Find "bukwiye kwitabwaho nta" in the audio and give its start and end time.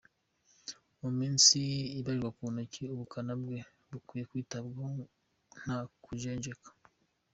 3.89-5.77